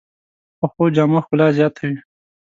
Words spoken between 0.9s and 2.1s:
جامو ښکلا زیاته وي